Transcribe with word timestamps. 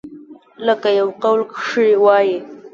لکه 0.67 0.89
يو 0.99 1.09
قول 1.23 1.41
کښې 1.51 1.87
وائي۔ 2.03 2.35